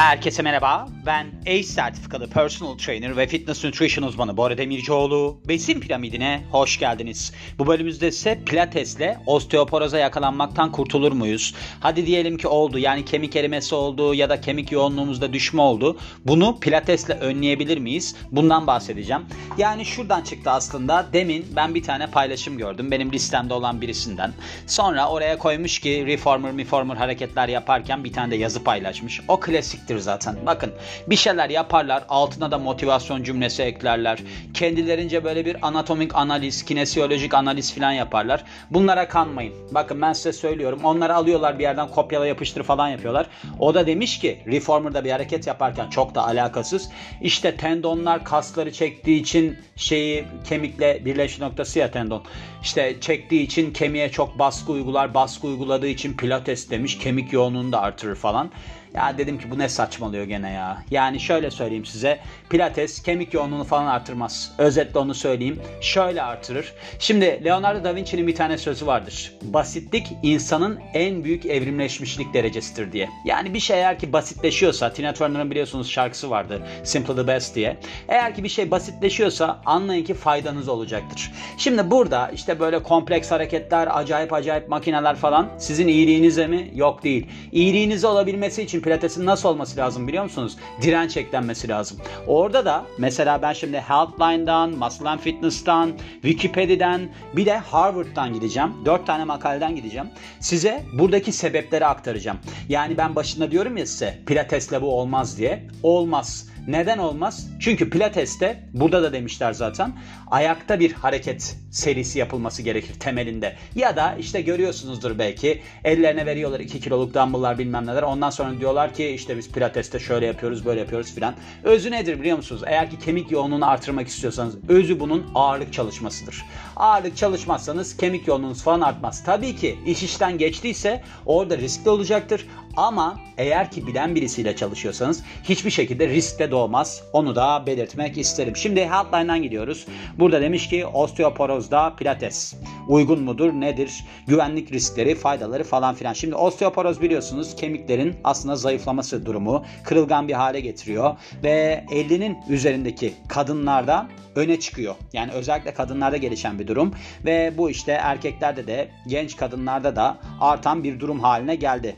[0.00, 0.88] Herkese merhaba.
[1.06, 5.40] Ben ACE sertifikalı personal trainer ve fitness nutrition uzmanı Bora Demircioğlu.
[5.48, 7.32] Besin piramidine hoş geldiniz.
[7.58, 11.54] Bu bölümümüzde ise pilatesle osteoporoza yakalanmaktan kurtulur muyuz?
[11.80, 15.98] Hadi diyelim ki oldu yani kemik erimesi oldu ya da kemik yoğunluğumuzda düşme oldu.
[16.24, 18.16] Bunu pilatesle önleyebilir miyiz?
[18.30, 19.22] Bundan bahsedeceğim.
[19.58, 21.06] Yani şuradan çıktı aslında.
[21.12, 22.90] Demin ben bir tane paylaşım gördüm.
[22.90, 24.32] Benim listemde olan birisinden.
[24.66, 29.20] Sonra oraya koymuş ki reformer reformer hareketler yaparken bir tane de yazı paylaşmış.
[29.28, 29.40] O
[29.90, 30.36] klasiktir zaten.
[30.46, 30.72] Bakın
[31.06, 34.18] bir şeyler yaparlar altına da motivasyon cümlesi eklerler.
[34.54, 38.44] Kendilerince böyle bir anatomik analiz, kinesiyolojik analiz falan yaparlar.
[38.70, 39.54] Bunlara kanmayın.
[39.70, 40.80] Bakın ben size söylüyorum.
[40.84, 43.26] Onları alıyorlar bir yerden kopyala yapıştır falan yapıyorlar.
[43.58, 46.90] O da demiş ki reformer'da bir hareket yaparken çok da alakasız.
[47.20, 52.22] İşte tendonlar kasları çektiği için şeyi kemikle birleşme noktası ya tendon.
[52.62, 55.14] İşte çektiği için kemiğe çok baskı uygular.
[55.14, 56.98] Baskı uyguladığı için pilates demiş.
[56.98, 58.50] Kemik yoğunluğunu da artırır falan.
[58.94, 60.82] Ya dedim ki bu ne saçmalıyor gene ya.
[60.90, 62.20] Yani şöyle söyleyeyim size.
[62.50, 64.52] Pilates kemik yoğunluğunu falan artırmaz.
[64.58, 65.60] Özetle onu söyleyeyim.
[65.80, 66.72] Şöyle artırır.
[66.98, 69.32] Şimdi Leonardo da Vinci'nin bir tane sözü vardır.
[69.42, 73.08] Basitlik insanın en büyük evrimleşmişlik derecesidir diye.
[73.24, 76.62] Yani bir şey eğer ki basitleşiyorsa, Tina Turner'ın biliyorsunuz şarkısı vardı.
[76.84, 77.76] Simple the Best diye.
[78.08, 81.32] Eğer ki bir şey basitleşiyorsa anlayın ki faydanız olacaktır.
[81.58, 86.70] Şimdi burada işte böyle kompleks hareketler, acayip acayip makineler falan sizin iyiliğinize mi?
[86.74, 87.26] Yok değil.
[87.52, 90.56] İyiliğinize olabilmesi için pilatesin nasıl olması lazım biliyor musunuz?
[90.82, 91.98] Direnç eklenmesi lazım.
[92.26, 97.00] Orada da mesela ben şimdi Healthline'dan, Muscle and Fitness'tan, Wikipedia'dan
[97.36, 98.72] bir de Harvard'dan gideceğim.
[98.84, 100.06] Dört tane makaleden gideceğim.
[100.40, 102.38] Size buradaki sebepleri aktaracağım.
[102.68, 105.66] Yani ben başında diyorum ya size pilatesle bu olmaz diye.
[105.82, 106.50] Olmaz.
[106.70, 107.50] Neden olmaz?
[107.60, 109.92] Çünkü pilateste burada da demişler zaten
[110.30, 113.56] ayakta bir hareket serisi yapılması gerekir temelinde.
[113.74, 118.02] Ya da işte görüyorsunuzdur belki ellerine veriyorlar 2 kiloluk dumbbell'lar bilmem neler.
[118.02, 121.34] Ondan sonra diyorlar ki işte biz pilateste şöyle yapıyoruz böyle yapıyoruz filan.
[121.64, 122.62] Özü nedir biliyor musunuz?
[122.66, 126.44] Eğer ki kemik yoğunluğunu artırmak istiyorsanız özü bunun ağırlık çalışmasıdır.
[126.76, 129.24] Ağırlık çalışmazsanız kemik yoğunluğunuz falan artmaz.
[129.24, 132.46] Tabii ki iş işten geçtiyse orada riskli olacaktır.
[132.76, 137.02] Ama eğer ki bilen birisiyle çalışıyorsanız hiçbir şekilde riskle doğmaz.
[137.12, 138.56] Onu da belirtmek isterim.
[138.56, 139.86] Şimdi Healthline'dan gidiyoruz.
[140.18, 142.54] Burada demiş ki osteoporozda pilates
[142.88, 144.04] uygun mudur nedir?
[144.26, 146.12] Güvenlik riskleri, faydaları falan filan.
[146.12, 154.08] Şimdi osteoporoz biliyorsunuz kemiklerin aslında zayıflaması durumu kırılgan bir hale getiriyor ve 50'nin üzerindeki kadınlarda
[154.36, 154.94] öne çıkıyor.
[155.12, 156.94] Yani özellikle kadınlarda gelişen bir durum
[157.24, 161.96] ve bu işte erkeklerde de genç kadınlarda da artan bir durum haline geldi.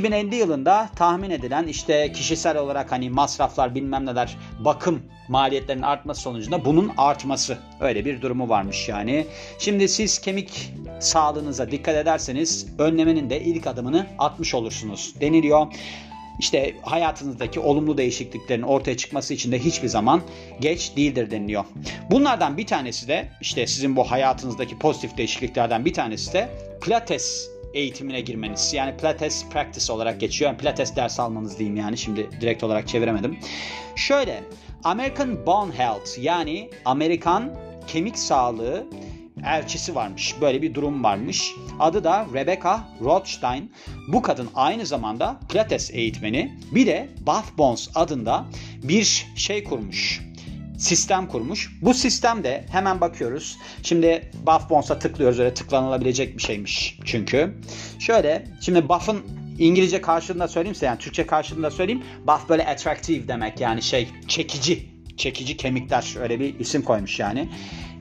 [0.00, 6.64] 2050 yılında tahmin edilen işte kişisel olarak hani masraflar bilmem neler bakım maliyetlerinin artması sonucunda
[6.64, 9.26] bunun artması öyle bir durumu varmış yani.
[9.58, 15.66] Şimdi siz kemik sağlığınıza dikkat ederseniz önlemenin de ilk adımını atmış olursunuz deniliyor
[16.38, 20.22] işte hayatınızdaki olumlu değişikliklerin ortaya çıkması için de hiçbir zaman
[20.60, 21.64] geç değildir deniliyor.
[22.10, 26.48] Bunlardan bir tanesi de işte sizin bu hayatınızdaki pozitif değişikliklerden bir tanesi de
[26.82, 28.74] Pilates eğitimine girmeniz.
[28.74, 30.50] Yani Pilates practice olarak geçiyor.
[30.50, 33.38] Yani Pilates ders almanız diyeyim yani şimdi direkt olarak çeviremedim.
[33.96, 34.44] Şöyle
[34.84, 38.86] American Bone Health yani Amerikan kemik sağlığı
[39.46, 40.34] elçisi varmış.
[40.40, 41.54] Böyle bir durum varmış.
[41.78, 43.72] Adı da Rebecca Rothstein.
[44.08, 46.58] Bu kadın aynı zamanda Pilates eğitmeni.
[46.72, 48.44] Bir de Bath Bones adında
[48.82, 50.29] bir şey kurmuş
[50.80, 51.72] sistem kurmuş.
[51.82, 53.58] Bu sistemde hemen bakıyoruz.
[53.82, 55.38] Şimdi Buff Bones'a tıklıyoruz.
[55.38, 57.54] Öyle tıklanılabilecek bir şeymiş çünkü.
[57.98, 59.20] Şöyle şimdi Buff'ın
[59.58, 62.02] İngilizce karşılığında söyleyeyim size yani Türkçe karşılığında söyleyeyim.
[62.26, 64.90] Buff böyle attractive demek yani şey çekici.
[65.16, 67.48] Çekici kemikler öyle bir isim koymuş yani.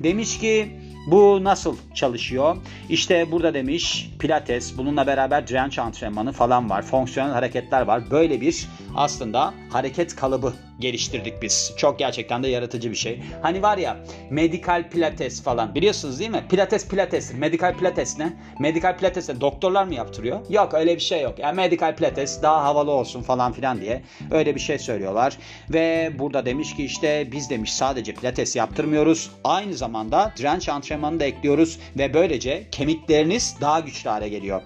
[0.04, 0.72] Demiş ki
[1.08, 2.58] bu nasıl çalışıyor?
[2.90, 6.82] İşte burada demiş pilates, bununla beraber direnç antrenmanı falan var.
[6.82, 8.12] Fonksiyonel hareketler var.
[8.12, 11.74] Böyle bir aslında hareket kalıbı geliştirdik biz.
[11.78, 13.22] Çok gerçekten de yaratıcı bir şey.
[13.42, 13.98] Hani var ya
[14.30, 16.44] medikal pilates falan biliyorsunuz değil mi?
[16.50, 17.34] Pilates pilates.
[17.34, 18.34] Medikal pilates ne?
[18.60, 19.42] Medikal pilates ne?
[19.42, 20.40] Doktorlar mı yaptırıyor?
[20.50, 21.40] Yok öyle bir şey yok.
[21.40, 25.38] Yani medikal pilates daha havalı olsun falan filan diye öyle bir şey söylüyorlar.
[25.70, 29.32] Ve burada demiş ki işte biz demiş sadece pilates yaptırmıyoruz.
[29.44, 34.62] Aynı zamanda direnç antrenmanı da ekliyoruz ve böylece kemikleriniz daha güçlü hale geliyor.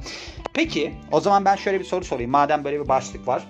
[0.53, 2.31] Peki o zaman ben şöyle bir soru sorayım.
[2.31, 3.43] Madem böyle bir başlık var.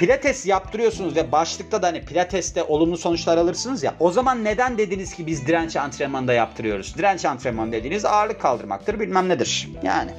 [0.00, 3.94] Pilates yaptırıyorsunuz ve başlıkta da hani pilateste olumlu sonuçlar alırsınız ya.
[4.00, 6.96] O zaman neden dediniz ki biz direnç antrenmanı da yaptırıyoruz?
[6.98, 9.68] Direnç antrenmanı dediğiniz ağırlık kaldırmaktır bilmem nedir.
[9.82, 10.10] Yani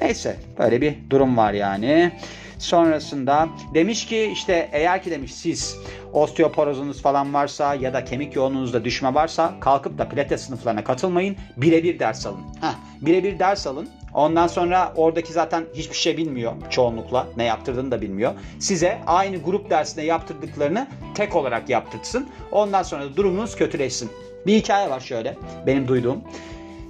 [0.00, 2.12] neyse böyle bir durum var yani.
[2.58, 5.76] Sonrasında demiş ki işte eğer ki demiş siz
[6.12, 11.36] osteoporozunuz falan varsa ya da kemik yoğunluğunuzda düşme varsa kalkıp da pilates sınıflarına katılmayın.
[11.56, 12.42] Birebir ders alın.
[12.60, 13.88] Heh, birebir ders alın.
[14.16, 17.26] Ondan sonra oradaki zaten hiçbir şey bilmiyor çoğunlukla.
[17.36, 18.32] Ne yaptırdığını da bilmiyor.
[18.58, 22.28] Size aynı grup dersinde yaptırdıklarını tek olarak yaptırsın.
[22.52, 24.10] Ondan sonra da durumunuz kötüleşsin.
[24.46, 25.36] Bir hikaye var şöyle
[25.66, 26.20] benim duyduğum.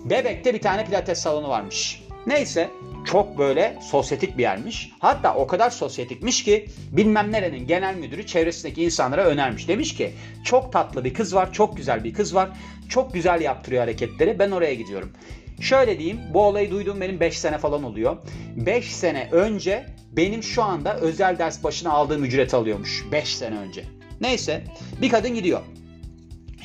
[0.05, 2.02] Bebek'te bir tane pilates salonu varmış.
[2.26, 2.70] Neyse
[3.05, 4.93] çok böyle sosyetik bir yermiş.
[4.99, 9.69] Hatta o kadar sosyetikmiş ki bilmem nerenin genel müdürü çevresindeki insanlara önermiş.
[9.69, 10.12] Demiş ki
[10.44, 12.49] çok tatlı bir kız var, çok güzel bir kız var.
[12.88, 14.38] Çok güzel yaptırıyor hareketleri.
[14.38, 15.12] Ben oraya gidiyorum.
[15.61, 18.17] Şöyle diyeyim bu olayı duyduğum benim 5 sene falan oluyor.
[18.56, 23.05] 5 sene önce benim şu anda özel ders başına aldığım ücret alıyormuş.
[23.12, 23.85] 5 sene önce.
[24.20, 24.64] Neyse
[25.03, 25.61] bir kadın gidiyor.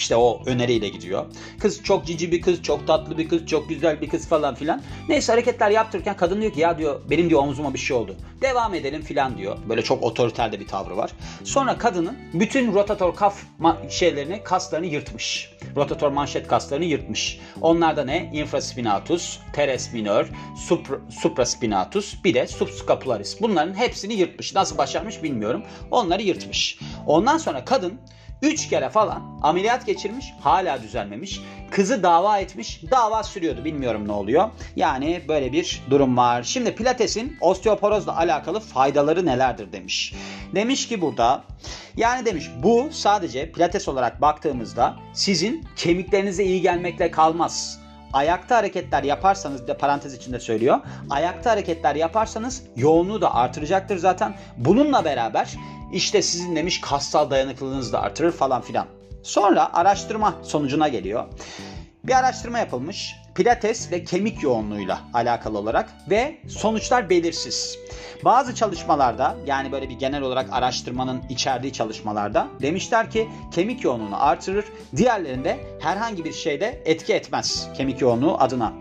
[0.01, 1.25] İşte o öneriyle gidiyor.
[1.59, 4.81] Kız çok cici bir kız, çok tatlı bir kız, çok güzel bir kız falan filan.
[5.09, 8.15] Neyse hareketler yaptırırken kadın diyor ki ya diyor benim diyor omzuma bir şey oldu.
[8.41, 9.57] Devam edelim filan diyor.
[9.69, 11.11] Böyle çok otoriter de bir tavrı var.
[11.43, 13.43] Sonra kadının bütün rotator kaf
[13.89, 15.51] şeylerini, kaslarını yırtmış.
[15.75, 17.39] Rotator manşet kaslarını yırtmış.
[17.61, 18.31] Onlar da ne?
[18.33, 20.29] Infraspinatus, teres minor,
[20.67, 23.41] supra, supraspinatus, bir de subscapularis.
[23.41, 24.55] Bunların hepsini yırtmış.
[24.55, 25.63] Nasıl başarmış bilmiyorum.
[25.91, 26.79] Onları yırtmış.
[27.07, 27.99] Ondan sonra kadın
[28.41, 31.41] 3 kere falan ameliyat geçirmiş hala düzelmemiş.
[31.71, 34.49] Kızı dava etmiş dava sürüyordu bilmiyorum ne oluyor.
[34.75, 36.43] Yani böyle bir durum var.
[36.43, 40.13] Şimdi pilatesin osteoporozla alakalı faydaları nelerdir demiş.
[40.55, 41.43] Demiş ki burada
[41.97, 47.80] yani demiş bu sadece pilates olarak baktığımızda sizin kemiklerinize iyi gelmekle kalmaz
[48.13, 50.79] ayakta hareketler yaparsanız de parantez içinde söylüyor.
[51.09, 54.35] Ayakta hareketler yaparsanız yoğunluğu da artıracaktır zaten.
[54.57, 55.57] Bununla beraber
[55.93, 58.85] işte sizin demiş kassal dayanıklılığınızı da artırır falan filan.
[59.23, 61.23] Sonra araştırma sonucuna geliyor.
[62.03, 63.15] Bir araştırma yapılmış.
[63.35, 67.77] Pilates ve kemik yoğunluğuyla alakalı olarak ve sonuçlar belirsiz.
[68.25, 74.65] Bazı çalışmalarda yani böyle bir genel olarak araştırmanın içerdiği çalışmalarda demişler ki kemik yoğunluğunu artırır.
[74.95, 78.73] Diğerlerinde herhangi bir şeyde etki etmez kemik yoğunluğu adına.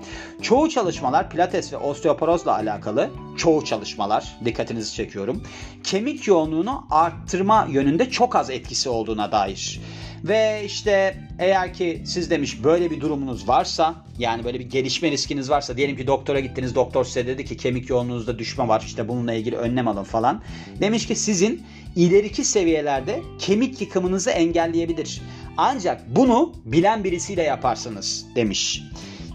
[0.42, 5.42] Çoğu çalışmalar pilates ve osteoporozla alakalı çoğu çalışmalar dikkatinizi çekiyorum.
[5.84, 9.80] Kemik yoğunluğunu arttırma yönünde çok az etkisi olduğuna dair.
[10.24, 15.50] Ve işte eğer ki siz demiş böyle bir durumunuz varsa yani böyle bir gelişme riskiniz
[15.50, 19.32] varsa diyelim ki doktora gittiniz doktor size dedi ki kemik yoğunluğunuzda düşme var işte bununla
[19.32, 20.42] ilgili önlem alın falan.
[20.80, 21.62] Demiş ki sizin
[21.96, 25.22] ileriki seviyelerde kemik yıkımınızı engelleyebilir.
[25.56, 28.82] Ancak bunu bilen birisiyle yaparsınız demiş.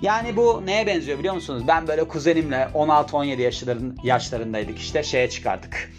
[0.01, 1.63] Yani bu neye benziyor biliyor musunuz?
[1.67, 5.91] Ben böyle kuzenimle 16-17 yaşların, yaşlarındaydık işte şeye çıkardık.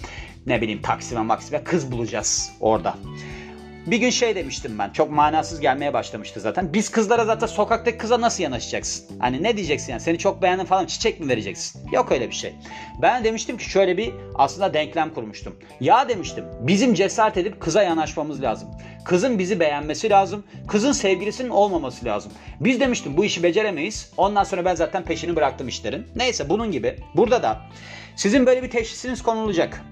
[0.46, 2.94] Ne bileyim Taksim'e Maksim'e kız bulacağız orada.
[3.86, 4.90] Bir gün şey demiştim ben.
[4.90, 6.72] Çok manasız gelmeye başlamıştı zaten.
[6.72, 9.18] Biz kızlara zaten sokaktaki kıza nasıl yanaşacaksın?
[9.18, 10.00] Hani ne diyeceksin yani?
[10.00, 11.90] Seni çok beğendim falan çiçek mi vereceksin?
[11.92, 12.54] Yok öyle bir şey.
[13.02, 15.56] Ben demiştim ki şöyle bir aslında denklem kurmuştum.
[15.80, 18.68] Ya demiştim bizim cesaret edip kıza yanaşmamız lazım.
[19.04, 20.44] Kızın bizi beğenmesi lazım.
[20.68, 22.32] Kızın sevgilisinin olmaması lazım.
[22.60, 24.12] Biz demiştim bu işi beceremeyiz.
[24.16, 26.06] Ondan sonra ben zaten peşini bıraktım işlerin.
[26.16, 26.96] Neyse bunun gibi.
[27.14, 27.60] Burada da
[28.16, 29.82] sizin böyle bir teşhisiniz konulacak.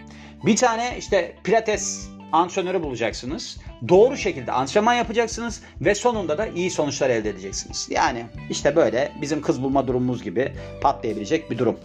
[0.47, 3.59] Bir tane işte pilates antrenörü bulacaksınız.
[3.89, 7.89] Doğru şekilde antrenman yapacaksınız ve sonunda da iyi sonuçlar elde edeceksiniz.
[7.91, 11.81] Yani işte böyle bizim kız bulma durumumuz gibi patlayabilecek bir durum.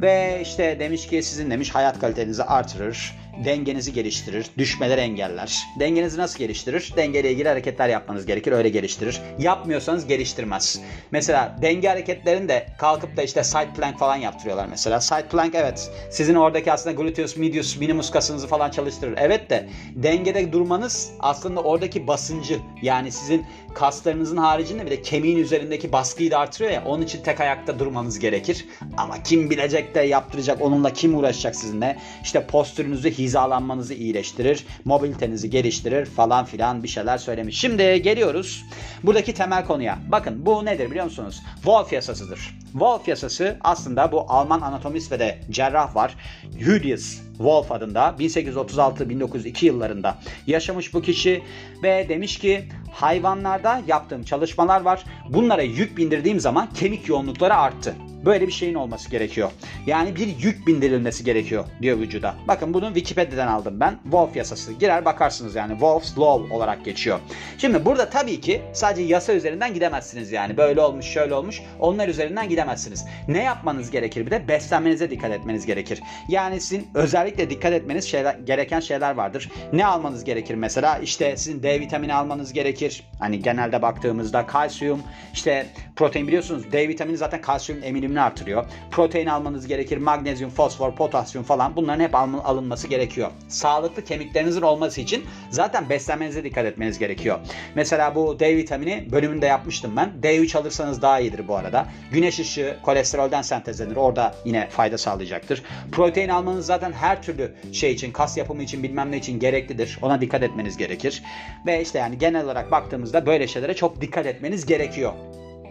[0.00, 5.58] Ve işte demiş ki sizin demiş hayat kalitenizi artırır, dengenizi geliştirir, düşmeler engeller.
[5.80, 6.92] Dengenizi nasıl geliştirir?
[6.96, 9.20] Dengeyle ilgili hareketler yapmanız gerekir, öyle geliştirir.
[9.38, 10.80] Yapmıyorsanız geliştirmez.
[11.10, 15.00] Mesela denge hareketlerini de kalkıp da işte side plank falan yaptırıyorlar mesela.
[15.00, 19.14] Side plank evet sizin oradaki aslında gluteus medius minimus kasınızı falan çalıştırır.
[19.16, 23.46] Evet de dengede durmanız aslında oradaki basıncı yani sizin
[23.78, 28.18] kaslarınızın haricinde bir de kemiğin üzerindeki baskıyı da artırıyor ya onun için tek ayakta durmanız
[28.18, 28.66] gerekir.
[28.96, 31.98] Ama kim bilecek de yaptıracak onunla kim uğraşacak sizinle?
[32.22, 37.60] İşte postürünüzü hizalanmanızı iyileştirir, mobilitenizi geliştirir falan filan bir şeyler söylemiş.
[37.60, 38.64] Şimdi geliyoruz
[39.02, 39.98] buradaki temel konuya.
[40.08, 41.42] Bakın bu nedir biliyor musunuz?
[41.54, 42.58] Wolf yasasıdır.
[42.72, 46.14] Wolf yasası aslında bu Alman anatomist ve de cerrah var.
[46.58, 51.42] Julius Wolf adında 1836-1902 yıllarında yaşamış bu kişi
[51.82, 55.04] ve demiş ki hayvanlarda yaptığım çalışmalar var.
[55.28, 57.94] Bunlara yük bindirdiğim zaman kemik yoğunlukları arttı.
[58.24, 59.50] Böyle bir şeyin olması gerekiyor.
[59.86, 62.34] Yani bir yük bindirilmesi gerekiyor diyor vücuda.
[62.48, 63.98] Bakın bunu Wikipedia'dan aldım ben.
[64.02, 64.72] Wolf yasası.
[64.72, 67.18] Girer bakarsınız yani Wolf's Law olarak geçiyor.
[67.58, 70.56] Şimdi burada tabii ki sadece yasa üzerinden gidemezsiniz yani.
[70.56, 71.62] Böyle olmuş şöyle olmuş.
[71.78, 73.04] Onlar üzerinden gidemezsiniz.
[73.28, 74.48] Ne yapmanız gerekir bir de?
[74.48, 76.00] Beslenmenize dikkat etmeniz gerekir.
[76.28, 79.50] Yani sizin özellikle dikkat etmeniz şeyler, gereken şeyler vardır.
[79.72, 80.98] Ne almanız gerekir mesela?
[80.98, 83.02] İşte sizin D vitamini almanız gerekir.
[83.18, 85.02] Hani genelde baktığımızda kalsiyum,
[85.34, 88.64] işte protein biliyorsunuz D vitamini zaten kalsiyum emili volümünü artırıyor.
[88.90, 89.98] Protein almanız gerekir.
[89.98, 93.30] Magnezyum, fosfor, potasyum falan bunların hep alınması gerekiyor.
[93.48, 97.38] Sağlıklı kemiklerinizin olması için zaten beslenmenize dikkat etmeniz gerekiyor.
[97.74, 100.10] Mesela bu D vitamini bölümünde yapmıştım ben.
[100.22, 101.86] D3 alırsanız daha iyidir bu arada.
[102.12, 103.96] Güneş ışığı kolesterolden sentezlenir.
[103.96, 105.62] Orada yine fayda sağlayacaktır.
[105.92, 109.98] Protein almanız zaten her türlü şey için, kas yapımı için bilmem ne için gereklidir.
[110.02, 111.22] Ona dikkat etmeniz gerekir.
[111.66, 115.12] Ve işte yani genel olarak baktığımızda böyle şeylere çok dikkat etmeniz gerekiyor.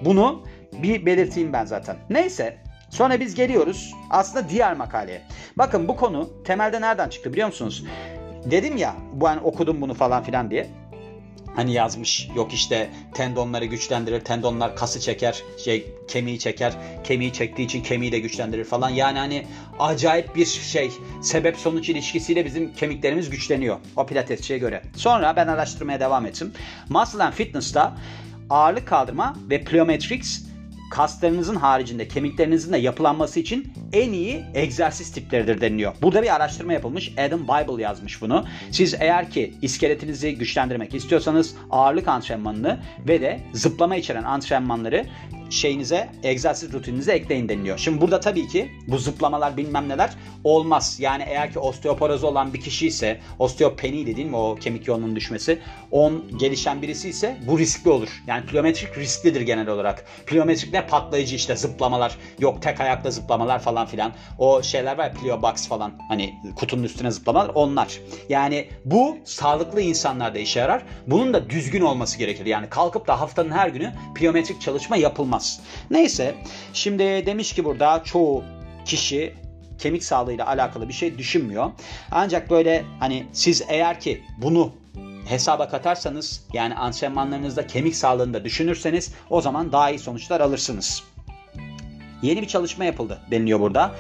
[0.02, 0.44] Bunu
[0.84, 1.96] bir belirteyim ben zaten.
[2.10, 2.58] Neyse
[2.90, 5.22] sonra biz geliyoruz aslında diğer makaleye.
[5.58, 7.84] Bakın bu konu temelde nereden çıktı biliyor musunuz?
[8.46, 10.70] Dedim ya ben okudum bunu falan filan diye
[11.58, 17.84] hani yazmış yok işte tendonları güçlendirir tendonlar kası çeker şey kemiği çeker kemiği çektiği için
[17.84, 19.48] kemiği de güçlendirir falan yani hani
[19.80, 20.92] acayip bir şey
[21.24, 24.82] sebep sonuç ilişkisiyle bizim kemiklerimiz güçleniyor o pilatesçiye göre.
[24.96, 26.54] Sonra ben araştırmaya devam ettim.
[26.90, 27.98] Muscle and Fitness'ta
[28.50, 30.47] ağırlık kaldırma ve plyometrics
[30.92, 35.94] kaslarınızın haricinde kemiklerinizin de yapılanması için en iyi egzersiz tipleridir deniliyor.
[36.02, 37.14] Burada bir araştırma yapılmış.
[37.18, 38.46] Adam Bible yazmış bunu.
[38.72, 45.06] Siz eğer ki iskeletinizi güçlendirmek istiyorsanız ağırlık antrenmanını ve de zıplama içeren antrenmanları
[45.50, 47.78] şeyinize, egzersiz rutininize ekleyin deniliyor.
[47.78, 50.14] Şimdi burada tabii ki bu zıplamalar bilmem neler
[50.44, 50.98] olmaz.
[51.00, 55.60] Yani eğer ki osteoporozu olan bir kişi ise, osteopeni mi o kemik yoğunluğunun düşmesi,
[55.92, 58.24] on gelişen birisi ise bu riskli olur.
[58.28, 60.06] Yani plyometrik risklidir genel olarak.
[60.26, 64.14] Plyometrik ne patlayıcı işte zıplamalar, yok tek ayakta zıplamalar falan filan.
[64.38, 68.00] O şeyler var ya plyo box falan hani kutunun üstüne zıplamalar onlar.
[68.30, 70.84] Yani bu sağlıklı insanlarda işe yarar.
[71.08, 72.46] Bunun da düzgün olması gerekir.
[72.46, 75.60] Yani kalkıp da haftanın her günü plyometrik çalışma yapılmaz olmaz.
[75.92, 76.36] Neyse
[76.74, 78.44] şimdi demiş ki burada çoğu
[78.86, 79.34] kişi
[79.80, 81.72] kemik sağlığıyla alakalı bir şey düşünmüyor.
[82.12, 84.72] Ancak böyle hani siz eğer ki bunu
[85.26, 91.04] hesaba katarsanız yani antrenmanlarınızda kemik sağlığını da düşünürseniz o zaman daha iyi sonuçlar alırsınız.
[92.22, 93.96] Yeni bir çalışma yapıldı deniliyor burada.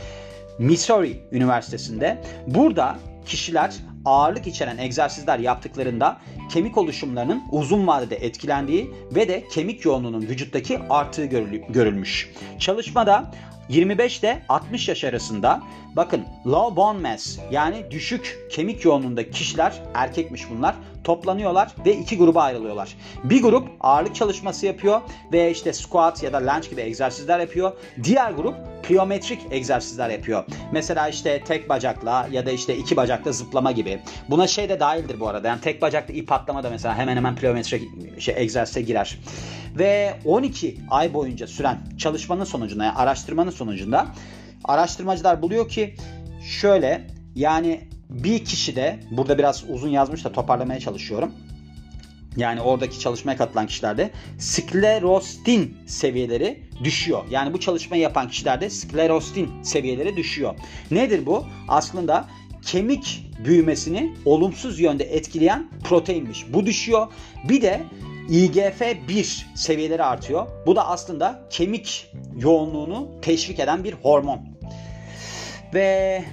[0.60, 2.24] Missouri Üniversitesi'nde.
[2.48, 3.74] Burada kişiler
[4.08, 6.18] ağırlık içeren egzersizler yaptıklarında
[6.50, 11.26] kemik oluşumlarının uzun vadede etkilendiği ve de kemik yoğunluğunun vücuttaki arttığı
[11.70, 12.30] görülmüş.
[12.60, 13.32] Çalışmada
[13.70, 15.62] 25 ile 60 yaş arasında
[15.96, 22.42] bakın low bone mass yani düşük kemik yoğunluğunda kişiler erkekmiş bunlar toplanıyorlar ve iki gruba
[22.42, 22.98] ayrılıyorlar.
[23.24, 25.02] Bir grup ağırlık çalışması yapıyor
[25.34, 27.72] ve işte squat ya da lunge gibi egzersizler yapıyor.
[28.04, 28.56] Diğer grup
[28.88, 30.46] plyometrik egzersizler yapıyor.
[30.72, 34.00] Mesela işte tek bacakla ya da işte iki bacakla zıplama gibi.
[34.30, 35.48] Buna şey de dahildir bu arada.
[35.48, 37.90] Yani tek bacakla ip atlama da mesela hemen hemen plyometrik
[38.22, 39.20] şey, egzersize girer.
[39.80, 44.08] Ve 12 ay boyunca süren çalışmanın sonucunda, yani araştırmanın sonucunda
[44.64, 45.96] araştırmacılar buluyor ki
[46.60, 51.32] şöyle yani bir kişi de burada biraz uzun yazmış da toparlamaya çalışıyorum.
[52.38, 57.24] Yani oradaki çalışmaya katılan kişilerde sklerostin seviyeleri düşüyor.
[57.30, 60.56] Yani bu çalışmayı yapan kişilerde sklerostin seviyeleri düşüyor.
[60.92, 61.46] Nedir bu?
[61.68, 62.28] Aslında
[62.66, 66.46] kemik büyümesini olumsuz yönde etkileyen proteinmiş.
[66.54, 67.08] Bu düşüyor.
[67.50, 67.84] Bir de
[68.30, 70.48] IGF-1 seviyeleri artıyor.
[70.66, 74.40] Bu da aslında kemik yoğunluğunu teşvik eden bir hormon.
[75.74, 76.24] Ve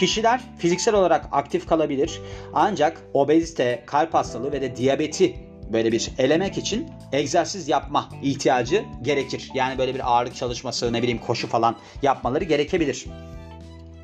[0.00, 2.20] kişiler fiziksel olarak aktif kalabilir.
[2.54, 5.36] Ancak obezite, kalp hastalığı ve de diyabeti
[5.72, 9.50] böyle bir elemek için egzersiz yapma ihtiyacı gerekir.
[9.54, 13.06] Yani böyle bir ağırlık çalışması, ne bileyim koşu falan yapmaları gerekebilir.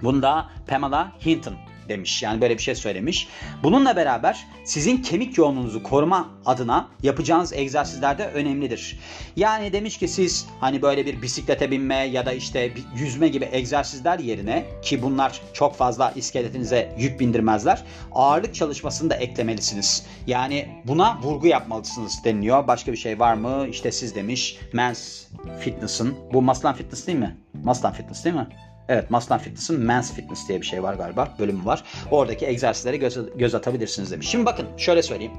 [0.03, 1.55] Bunda Pamela Hinton
[1.89, 2.23] demiş.
[2.23, 3.29] Yani böyle bir şey söylemiş.
[3.63, 8.99] Bununla beraber sizin kemik yoğunluğunuzu koruma adına yapacağınız egzersizler de önemlidir.
[9.37, 14.19] Yani demiş ki siz hani böyle bir bisiklete binme ya da işte yüzme gibi egzersizler
[14.19, 17.83] yerine ki bunlar çok fazla iskeletinize yük bindirmezler.
[18.13, 20.07] Ağırlık çalışmasını da eklemelisiniz.
[20.27, 22.67] Yani buna vurgu yapmalısınız deniliyor.
[22.67, 23.67] Başka bir şey var mı?
[23.71, 24.59] İşte siz demiş.
[24.73, 25.27] Men's
[25.61, 26.15] Fitness'ın.
[26.33, 27.37] Bu Maslan Fitness değil mi?
[27.65, 28.47] Maslan Fitness değil mi?
[28.89, 31.35] Evet Maslan Fitness'ın Men's Fitness diye bir şey var galiba.
[31.39, 31.85] Bölümü var.
[32.11, 34.29] Oradaki egzersizlere göz, göz atabilirsiniz demiş.
[34.29, 35.33] Şimdi bakın şöyle söyleyeyim.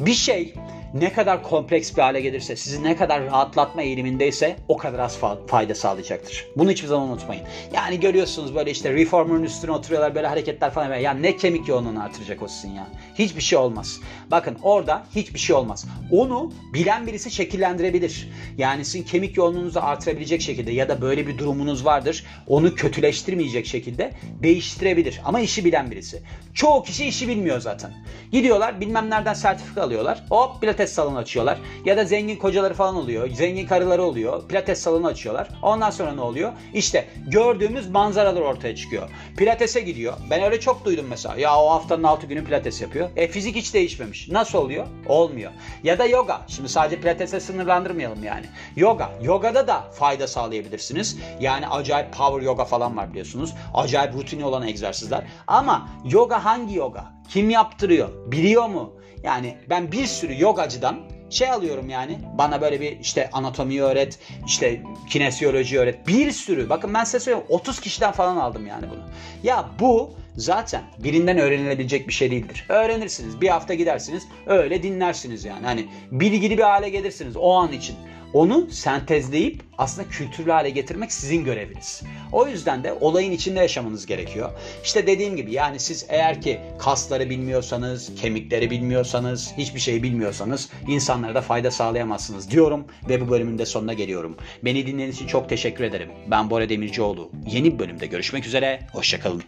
[0.00, 0.54] Bir şey
[0.94, 5.74] ne kadar kompleks bir hale gelirse, sizi ne kadar rahatlatma eğilimindeyse o kadar az fayda
[5.74, 6.46] sağlayacaktır.
[6.56, 7.42] Bunu hiçbir zaman unutmayın.
[7.74, 10.96] Yani görüyorsunuz böyle işte reformer'ın üstüne oturuyorlar böyle hareketler falan.
[10.96, 12.86] Ya ne kemik yoğunluğunu artıracak o sizin ya.
[13.14, 14.00] Hiçbir şey olmaz.
[14.30, 15.86] Bakın orada hiçbir şey olmaz.
[16.10, 18.28] Onu bilen birisi şekillendirebilir.
[18.58, 22.24] Yani sizin kemik yoğunluğunuzu artırabilecek şekilde ya da böyle bir durumunuz vardır.
[22.46, 24.12] Onu kötüleştirmeyecek şekilde
[24.42, 25.20] değiştirebilir.
[25.24, 26.22] Ama işi bilen birisi.
[26.54, 27.92] Çoğu kişi işi bilmiyor zaten.
[28.32, 30.24] Gidiyorlar bilmem nereden sertifika alıyorlar.
[30.28, 31.58] Hop pilates salonu açıyorlar.
[31.84, 33.28] Ya da zengin kocaları falan oluyor.
[33.30, 34.48] Zengin karıları oluyor.
[34.48, 35.48] Pilates salonu açıyorlar.
[35.62, 36.52] Ondan sonra ne oluyor?
[36.74, 39.10] İşte gördüğümüz manzaralar ortaya çıkıyor.
[39.36, 40.14] Pilatese gidiyor.
[40.30, 41.36] Ben öyle çok duydum mesela.
[41.36, 43.10] Ya o haftanın 6 günü pilates yapıyor.
[43.16, 44.28] E fizik hiç değişmemiş.
[44.28, 44.86] Nasıl oluyor?
[45.06, 45.52] Olmuyor.
[45.84, 46.40] Ya da yoga.
[46.48, 48.46] Şimdi sadece pilatese sınırlandırmayalım yani.
[48.76, 49.10] Yoga.
[49.22, 51.18] Yogada da fayda sağlayabilirsiniz.
[51.40, 53.54] Yani acayip power yoga falan var biliyorsunuz.
[53.74, 55.24] Acayip rutini olan egzersizler.
[55.46, 57.04] Ama yoga hangi yoga?
[57.28, 58.32] Kim yaptırıyor?
[58.32, 58.92] Biliyor mu?
[59.22, 60.96] Yani ben bir sürü yogacıdan
[61.30, 62.18] şey alıyorum yani.
[62.38, 66.06] Bana böyle bir işte anatomi öğret, işte kinesiyoloji öğret.
[66.06, 66.68] Bir sürü.
[66.68, 69.02] Bakın ben size söylüyorum 30 kişiden falan aldım yani bunu.
[69.42, 72.66] Ya bu zaten birinden öğrenilebilecek bir şey değildir.
[72.68, 73.40] Öğrenirsiniz.
[73.40, 74.28] Bir hafta gidersiniz.
[74.46, 75.66] Öyle dinlersiniz yani.
[75.66, 77.96] Hani bilgili bir hale gelirsiniz o an için.
[78.32, 82.02] Onu sentezleyip aslında kültürlü hale getirmek sizin göreviniz.
[82.32, 84.50] O yüzden de olayın içinde yaşamanız gerekiyor.
[84.84, 91.34] İşte dediğim gibi yani siz eğer ki kasları bilmiyorsanız, kemikleri bilmiyorsanız, hiçbir şeyi bilmiyorsanız insanlara
[91.34, 94.36] da fayda sağlayamazsınız diyorum ve bu bölümün de sonuna geliyorum.
[94.64, 96.08] Beni dinlediğiniz için çok teşekkür ederim.
[96.30, 97.30] Ben Bora Demircioğlu.
[97.46, 98.80] Yeni bir bölümde görüşmek üzere.
[98.92, 99.42] Hoşçakalın.